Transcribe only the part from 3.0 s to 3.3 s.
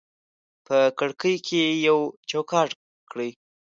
کړي